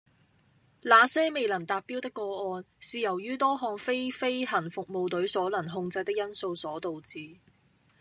[0.81, 2.23] 那些未能達標的個
[2.55, 7.37] 案，是由於多項非飛行服務隊所能控制的因素所導致